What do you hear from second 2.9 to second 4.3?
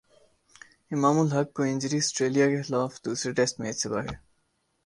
دوسرے test match سے باہر